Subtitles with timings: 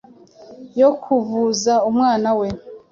[0.79, 2.47] yo kuvuza umwana we